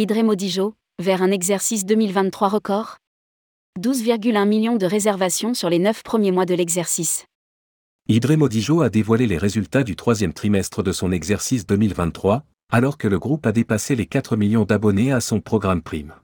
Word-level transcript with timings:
Idré-Modijo, 0.00 0.76
vers 0.98 1.20
un 1.20 1.30
exercice 1.30 1.84
2023 1.84 2.48
record 2.48 2.96
12,1 3.78 4.48
millions 4.48 4.76
de 4.76 4.86
réservations 4.86 5.52
sur 5.52 5.68
les 5.68 5.78
9 5.78 6.02
premiers 6.02 6.32
mois 6.32 6.46
de 6.46 6.54
l'exercice. 6.54 7.26
Idré-Modijo 8.08 8.80
a 8.80 8.88
dévoilé 8.88 9.26
les 9.26 9.36
résultats 9.36 9.82
du 9.84 9.96
troisième 9.96 10.32
trimestre 10.32 10.82
de 10.82 10.90
son 10.90 11.12
exercice 11.12 11.66
2023, 11.66 12.44
alors 12.72 12.96
que 12.96 13.08
le 13.08 13.18
groupe 13.18 13.44
a 13.44 13.52
dépassé 13.52 13.94
les 13.94 14.06
4 14.06 14.38
millions 14.38 14.64
d'abonnés 14.64 15.12
à 15.12 15.20
son 15.20 15.42
programme 15.42 15.82
Prime. 15.82 16.14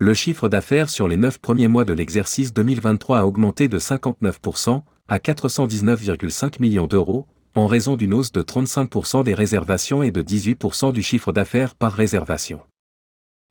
Le 0.00 0.12
chiffre 0.12 0.48
d'affaires 0.48 0.90
sur 0.90 1.06
les 1.06 1.16
9 1.16 1.38
premiers 1.38 1.68
mois 1.68 1.84
de 1.84 1.92
l'exercice 1.92 2.52
2023 2.52 3.20
a 3.20 3.26
augmenté 3.26 3.68
de 3.68 3.78
59% 3.78 4.82
à 5.06 5.18
419,5 5.18 6.60
millions 6.60 6.88
d'euros, 6.88 7.28
en 7.54 7.68
raison 7.68 7.94
d'une 7.94 8.12
hausse 8.12 8.32
de 8.32 8.42
35% 8.42 9.22
des 9.22 9.34
réservations 9.34 10.02
et 10.02 10.10
de 10.10 10.20
18% 10.20 10.92
du 10.92 11.04
chiffre 11.04 11.30
d'affaires 11.30 11.76
par 11.76 11.92
réservation. 11.92 12.60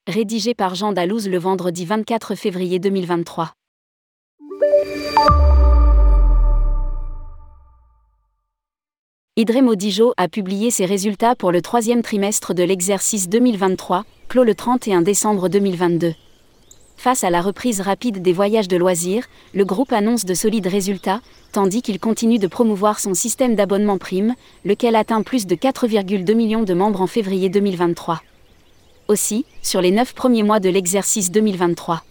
Rédigé 0.08 0.56
par 0.56 0.74
Jean 0.74 0.94
Dalouse 0.94 1.30
le 1.30 1.38
vendredi 1.38 1.86
24 1.86 2.34
février 2.34 2.80
2023. 2.80 3.54
Idré 9.38 9.62
Modijo 9.62 10.16
a 10.18 10.28
publié 10.28 10.72
ses 10.72 10.86
résultats 10.86 11.36
pour 11.36 11.52
le 11.52 11.62
troisième 11.62 12.02
trimestre 12.02 12.56
de 12.56 12.64
l'exercice 12.64 13.30
2023, 13.30 14.06
clos 14.28 14.44
le 14.44 14.56
31 14.56 15.04
décembre 15.04 15.50
2022. 15.50 16.16
Face 16.98 17.24
à 17.24 17.30
la 17.30 17.44
reprise 17.44 17.82
rapide 17.82 18.24
des 18.24 18.34
voyages 18.34 18.68
de 18.68 18.78
loisirs, 18.78 19.28
le 19.54 19.66
groupe 19.66 19.94
annonce 19.94 20.26
de 20.26 20.34
solides 20.34 20.66
résultats, 20.66 21.22
tandis 21.52 21.84
qu'il 21.84 22.00
continue 22.00 22.40
de 22.40 22.48
promouvoir 22.48 23.00
son 23.00 23.14
système 23.14 23.54
d'abonnement 23.54 24.00
prime, 24.00 24.34
lequel 24.66 24.96
atteint 24.96 25.22
plus 25.22 25.46
de 25.46 25.54
4,2 25.54 26.34
millions 26.34 26.64
de 26.64 26.74
membres 26.74 27.02
en 27.02 27.08
février 27.08 27.50
2023. 27.50 28.24
Aussi, 29.08 29.46
sur 29.62 29.82
les 29.82 29.92
9 29.92 30.14
premiers 30.14 30.44
mois 30.44 30.60
de 30.60 30.70
l'exercice 30.70 31.32
2023. 31.32 32.04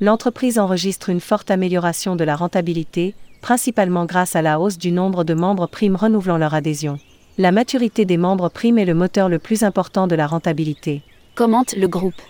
L'entreprise 0.00 0.58
enregistre 0.58 1.10
une 1.10 1.20
forte 1.20 1.50
amélioration 1.50 2.16
de 2.16 2.24
la 2.24 2.36
rentabilité, 2.36 3.14
principalement 3.40 4.04
grâce 4.04 4.36
à 4.36 4.42
la 4.42 4.60
hausse 4.60 4.78
du 4.78 4.90
nombre 4.92 5.24
de 5.24 5.34
membres 5.34 5.66
primes 5.66 5.96
renouvelant 5.96 6.38
leur 6.38 6.54
adhésion. 6.54 6.98
La 7.36 7.52
maturité 7.52 8.04
des 8.04 8.16
membres 8.16 8.48
primes 8.48 8.78
est 8.78 8.84
le 8.84 8.94
moteur 8.94 9.28
le 9.28 9.38
plus 9.38 9.62
important 9.62 10.06
de 10.06 10.16
la 10.16 10.26
rentabilité. 10.26 11.02
Commente 11.34 11.76
le 11.76 11.86
groupe. 11.86 12.20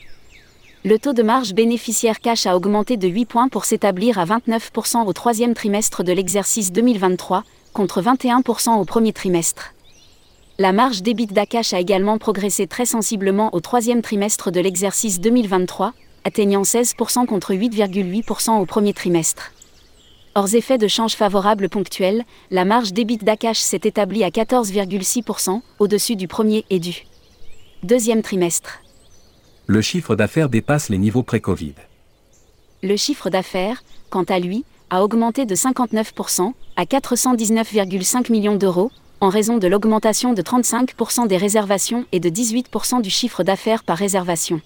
Le 0.85 0.99
taux 0.99 1.13
de 1.13 1.23
marge 1.23 1.55
bénéficiaire 1.55 2.21
cash 2.21 2.47
a 2.47 2.57
augmenté 2.57 2.97
de 2.97 3.09
8 3.09 3.25
points 3.25 3.49
pour 3.49 3.65
s'établir 3.65 4.19
à 4.19 4.27
29% 4.27 5.07
au 5.07 5.13
troisième 5.13 5.55
trimestre 5.55 6.05
de 6.05 6.13
l'exercice 6.13 6.73
2023, 6.73 7.45
contre 7.73 8.03
21% 8.03 8.79
au 8.79 8.85
premier 8.85 9.13
trimestre. 9.13 9.75
La 10.61 10.73
marge 10.73 11.03
d'EBITDA 11.05 11.47
cash 11.47 11.73
a 11.73 11.79
également 11.79 12.19
progressé 12.19 12.67
très 12.67 12.85
sensiblement 12.85 13.55
au 13.55 13.61
troisième 13.61 14.03
trimestre 14.03 14.51
de 14.51 14.59
l'exercice 14.59 15.21
2023, 15.21 15.93
atteignant 16.25 16.63
16% 16.63 17.27
contre 17.27 17.55
8,8% 17.55 18.59
au 18.59 18.67
premier 18.67 18.93
trimestre. 18.93 19.53
Hors 20.35 20.53
effet 20.57 20.77
de 20.77 20.89
change 20.89 21.15
favorable 21.15 21.69
ponctuel, 21.69 22.25
la 22.51 22.65
marge 22.65 22.93
d'EBITDA 22.93 23.37
cash 23.37 23.61
s'est 23.61 23.83
établie 23.85 24.25
à 24.25 24.31
14,6%, 24.31 25.61
au-dessus 25.79 26.17
du 26.17 26.27
premier 26.27 26.65
et 26.71 26.81
du 26.81 27.05
deuxième 27.85 28.23
trimestre. 28.23 28.81
Le 29.69 29.81
chiffre 29.81 30.17
d'affaires 30.17 30.49
dépasse 30.49 30.89
les 30.89 30.99
niveaux 30.99 31.23
pré-Covid. 31.23 31.75
Le 32.83 32.97
chiffre 32.97 33.31
d'affaires, 33.31 33.85
quant 34.11 34.25
à 34.25 34.41
lui, 34.41 34.65
a 34.91 35.05
augmenté 35.05 35.47
de 35.47 35.55
59% 35.55 36.53
à 36.75 36.85
419,5 36.85 38.33
millions 38.33 38.57
d'euros, 38.57 38.91
en 39.21 39.29
raison 39.29 39.59
de 39.59 39.67
l'augmentation 39.67 40.33
de 40.33 40.43
35% 40.43 41.27
des 41.27 41.37
réservations 41.37 42.05
et 42.13 42.21
de 42.21 42.29
18% 42.29 43.03
du 43.03 43.11
chiffre 43.11 43.43
d'affaires 43.43 43.83
par 43.83 43.97
réservation. 43.97 44.61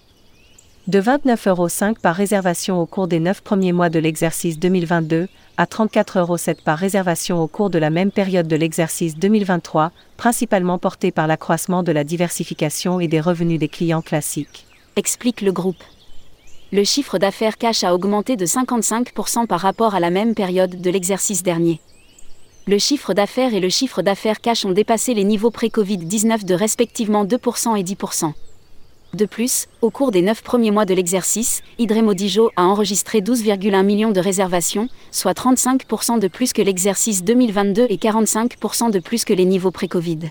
De 0.89 1.01
29,05 1.01 1.49
euros 1.49 1.95
par 2.03 2.17
réservation 2.17 2.81
au 2.81 2.87
cours 2.87 3.07
des 3.07 3.21
9 3.21 3.41
premiers 3.43 3.73
mois 3.73 3.89
de 3.89 4.01
l'exercice 4.01 4.59
2022 4.59 5.29
à 5.57 5.65
34,07 5.65 6.19
euros 6.19 6.37
par 6.65 6.77
réservation 6.77 7.41
au 7.41 7.47
cours 7.47 7.71
de 7.71 7.79
la 7.79 7.91
même 7.91 8.11
période 8.11 8.49
de 8.49 8.57
l'exercice 8.57 9.17
2023, 9.17 9.93
principalement 10.17 10.79
porté 10.79 11.13
par 11.13 11.27
l'accroissement 11.27 11.83
de 11.83 11.93
la 11.93 12.03
diversification 12.03 12.99
et 12.99 13.07
des 13.07 13.21
revenus 13.21 13.61
des 13.61 13.69
clients 13.69 14.03
classiques. 14.03 14.67
Explique 14.97 15.41
le 15.41 15.53
groupe. 15.53 15.83
Le 16.73 16.85
chiffre 16.85 17.19
d'affaires 17.19 17.59
cash 17.59 17.85
a 17.85 17.95
augmenté 17.95 18.37
de 18.37 18.47
55% 18.47 19.47
par 19.47 19.61
rapport 19.61 19.95
à 19.95 20.01
la 20.01 20.11
même 20.11 20.35
période 20.35 20.81
de 20.81 20.91
l'exercice 20.91 21.43
dernier. 21.43 21.81
Le 22.69 22.79
chiffre 22.79 23.13
d'affaires 23.13 23.55
et 23.55 23.61
le 23.61 23.69
chiffre 23.69 24.03
d'affaires 24.03 24.41
cash 24.41 24.65
ont 24.65 24.71
dépassé 24.71 25.15
les 25.15 25.25
niveaux 25.25 25.51
pré-Covid-19 25.51 26.45
de 26.45 26.55
respectivement 26.55 27.25
2% 27.25 27.77
et 27.77 27.83
10%. 27.83 28.33
De 29.15 29.25
plus, 29.27 29.67
au 29.81 29.91
cours 29.91 30.13
des 30.13 30.23
9 30.23 30.45
premiers 30.45 30.71
mois 30.71 30.85
de 30.85 30.95
l'exercice, 30.95 31.63
Idré-Modijo 31.81 32.53
a 32.55 32.63
enregistré 32.63 33.21
12,1 33.21 33.83
millions 33.83 34.13
de 34.13 34.21
réservations, 34.21 34.89
soit 35.11 35.37
35% 35.37 36.21
de 36.21 36.29
plus 36.29 36.53
que 36.53 36.63
l'exercice 36.63 37.25
2022 37.25 37.87
et 37.91 37.97
45% 37.97 38.93
de 38.93 39.01
plus 39.01 39.25
que 39.25 39.33
les 39.33 39.45
niveaux 39.45 39.73
pré-Covid. 39.73 40.31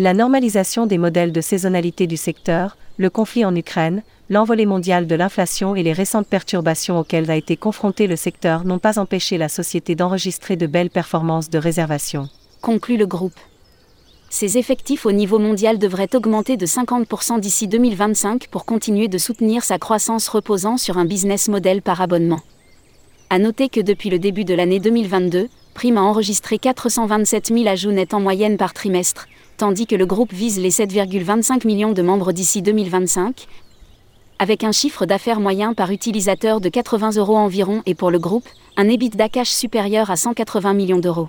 La 0.00 0.14
normalisation 0.14 0.86
des 0.86 0.96
modèles 0.96 1.32
de 1.32 1.40
saisonnalité 1.40 2.06
du 2.06 2.16
secteur, 2.16 2.76
le 2.98 3.10
conflit 3.10 3.44
en 3.44 3.52
Ukraine, 3.56 4.04
l'envolée 4.30 4.64
mondiale 4.64 5.08
de 5.08 5.14
l'inflation 5.16 5.74
et 5.74 5.82
les 5.82 5.92
récentes 5.92 6.28
perturbations 6.28 7.00
auxquelles 7.00 7.32
a 7.32 7.34
été 7.34 7.56
confronté 7.56 8.06
le 8.06 8.14
secteur 8.14 8.64
n'ont 8.64 8.78
pas 8.78 9.00
empêché 9.00 9.38
la 9.38 9.48
société 9.48 9.96
d'enregistrer 9.96 10.54
de 10.54 10.68
belles 10.68 10.90
performances 10.90 11.50
de 11.50 11.58
réservation. 11.58 12.28
Conclut 12.60 12.96
le 12.96 13.08
groupe. 13.08 13.34
Ses 14.30 14.56
effectifs 14.56 15.04
au 15.04 15.10
niveau 15.10 15.40
mondial 15.40 15.78
devraient 15.78 16.14
augmenter 16.14 16.56
de 16.56 16.66
50% 16.66 17.40
d'ici 17.40 17.66
2025 17.66 18.46
pour 18.52 18.66
continuer 18.66 19.08
de 19.08 19.18
soutenir 19.18 19.64
sa 19.64 19.80
croissance 19.80 20.28
reposant 20.28 20.76
sur 20.76 20.96
un 20.98 21.06
business 21.06 21.48
model 21.48 21.82
par 21.82 22.00
abonnement. 22.00 22.42
À 23.30 23.40
noter 23.40 23.68
que 23.68 23.80
depuis 23.80 24.10
le 24.10 24.20
début 24.20 24.44
de 24.44 24.54
l'année 24.54 24.78
2022, 24.78 25.48
Prime 25.74 25.98
a 25.98 26.02
enregistré 26.02 26.58
427 26.58 27.48
000 27.48 27.66
ajouts 27.66 27.90
nets 27.90 28.14
en 28.14 28.20
moyenne 28.20 28.56
par 28.56 28.74
trimestre, 28.74 29.26
tandis 29.58 29.86
que 29.86 29.96
le 29.96 30.06
groupe 30.06 30.32
vise 30.32 30.58
les 30.58 30.70
7,25 30.70 31.66
millions 31.66 31.92
de 31.92 32.00
membres 32.00 32.32
d'ici 32.32 32.62
2025, 32.62 33.46
avec 34.38 34.62
un 34.62 34.72
chiffre 34.72 35.04
d'affaires 35.04 35.40
moyen 35.40 35.74
par 35.74 35.90
utilisateur 35.90 36.60
de 36.60 36.68
80 36.68 37.16
euros 37.16 37.36
environ 37.36 37.82
et 37.84 37.96
pour 37.96 38.12
le 38.12 38.20
groupe, 38.20 38.48
un 38.76 38.88
EBITDA 38.88 39.28
cash 39.28 39.50
supérieur 39.50 40.10
à 40.10 40.16
180 40.16 40.74
millions 40.74 41.00
d'euros. 41.00 41.28